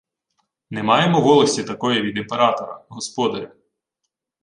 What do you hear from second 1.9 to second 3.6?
від імператора, господарю.